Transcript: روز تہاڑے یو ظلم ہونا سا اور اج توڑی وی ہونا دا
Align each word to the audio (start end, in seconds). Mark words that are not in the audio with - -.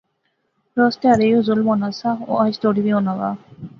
روز 0.77 0.93
تہاڑے 1.01 1.25
یو 1.29 1.39
ظلم 1.47 1.65
ہونا 1.69 1.89
سا 1.99 2.09
اور 2.29 2.39
اج 2.45 2.53
توڑی 2.61 2.81
وی 2.83 2.91
ہونا 2.95 3.13
دا 3.19 3.29